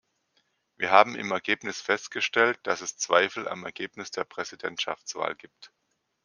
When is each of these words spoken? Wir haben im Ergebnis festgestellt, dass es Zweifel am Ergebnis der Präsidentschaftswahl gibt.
Wir 0.77 0.89
haben 0.89 1.15
im 1.15 1.29
Ergebnis 1.31 1.79
festgestellt, 1.79 2.59
dass 2.63 2.81
es 2.81 2.97
Zweifel 2.97 3.47
am 3.47 3.63
Ergebnis 3.65 4.09
der 4.09 4.23
Präsidentschaftswahl 4.23 5.35
gibt. 5.35 5.71